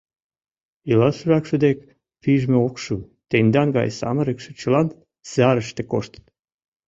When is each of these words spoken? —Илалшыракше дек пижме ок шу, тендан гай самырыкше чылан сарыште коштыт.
—Илалшыракше 0.89 1.55
дек 1.65 1.77
пижме 2.21 2.57
ок 2.67 2.75
шу, 2.83 2.95
тендан 3.29 3.69
гай 3.77 3.89
самырыкше 3.99 4.51
чылан 4.59 4.87
сарыште 5.31 5.83
коштыт. 5.91 6.25